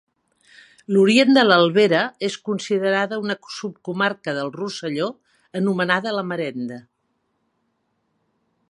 [0.95, 1.99] L'orient de l'Albera
[2.29, 5.11] és considerada una subcomarca del Rosselló
[5.61, 6.83] anomenada la Marenda.